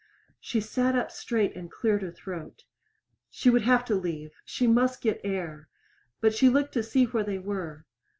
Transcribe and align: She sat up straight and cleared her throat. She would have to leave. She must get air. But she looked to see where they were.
She 0.39 0.59
sat 0.61 0.95
up 0.95 1.11
straight 1.11 1.55
and 1.55 1.69
cleared 1.69 2.01
her 2.01 2.09
throat. 2.11 2.63
She 3.29 3.51
would 3.51 3.61
have 3.61 3.85
to 3.85 3.93
leave. 3.93 4.31
She 4.43 4.65
must 4.65 4.99
get 4.99 5.21
air. 5.23 5.69
But 6.21 6.33
she 6.33 6.49
looked 6.49 6.73
to 6.73 6.81
see 6.81 7.03
where 7.03 7.23
they 7.23 7.37
were. 7.37 7.85